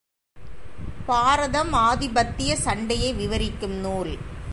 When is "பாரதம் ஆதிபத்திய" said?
1.05-2.55